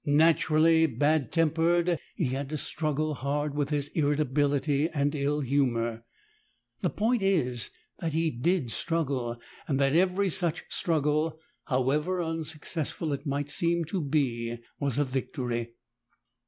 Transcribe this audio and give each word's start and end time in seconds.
Naturally 0.03 0.87
bad 0.87 1.25
167 1.27 1.29
tempered, 1.85 1.99
he 2.15 2.25
had 2.29 2.49
to 2.49 2.57
struggle 2.57 3.13
hard 3.13 3.53
with 3.53 3.69
his 3.69 3.89
irritability 3.89 4.89
and 4.89 5.13
ill 5.13 5.41
humor: 5.41 6.03
the 6.79 6.89
point 6.89 7.21
is 7.21 7.69
that 7.99 8.13
he 8.13 8.31
did 8.31 8.71
struggle, 8.71 9.39
and 9.67 9.79
that 9.79 9.95
every 9.95 10.31
such 10.31 10.63
struggle, 10.69 11.37
however 11.65 12.19
unsuccessful 12.19 13.13
it 13.13 13.27
might 13.27 13.51
seem 13.51 13.85
to 13.85 14.01
be, 14.01 14.57
was 14.79 14.97
a 14.97 15.05
victory. 15.05 15.75